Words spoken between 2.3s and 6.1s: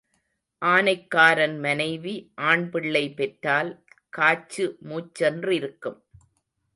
ஆண் பிள்ளை பெற்றால் காச்சு மூச்சென்றிருக்கும்.